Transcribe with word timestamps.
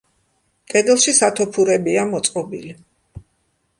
კედელში 0.73 1.13
სათოფურებია 1.19 2.07
მოწყობილი. 2.15 2.77